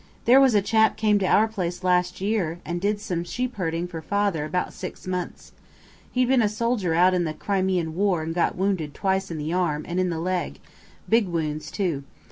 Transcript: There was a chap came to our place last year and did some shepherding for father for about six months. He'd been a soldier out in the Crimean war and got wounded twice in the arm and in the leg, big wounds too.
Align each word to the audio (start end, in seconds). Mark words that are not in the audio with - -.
There 0.25 0.41
was 0.41 0.55
a 0.55 0.63
chap 0.63 0.97
came 0.97 1.19
to 1.19 1.27
our 1.27 1.47
place 1.47 1.83
last 1.83 2.19
year 2.21 2.57
and 2.65 2.81
did 2.81 2.99
some 2.99 3.23
shepherding 3.23 3.87
for 3.87 4.01
father 4.01 4.39
for 4.39 4.45
about 4.45 4.73
six 4.73 5.05
months. 5.05 5.51
He'd 6.11 6.27
been 6.27 6.41
a 6.41 6.49
soldier 6.49 6.95
out 6.95 7.13
in 7.13 7.23
the 7.23 7.35
Crimean 7.35 7.93
war 7.93 8.23
and 8.23 8.33
got 8.33 8.57
wounded 8.57 8.95
twice 8.95 9.29
in 9.29 9.37
the 9.37 9.53
arm 9.53 9.85
and 9.87 9.99
in 9.99 10.09
the 10.09 10.19
leg, 10.19 10.59
big 11.07 11.27
wounds 11.27 11.69
too. 11.69 12.03